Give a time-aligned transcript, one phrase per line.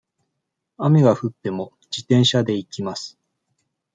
[0.79, 3.19] 雨が降っても、自転車で行きます。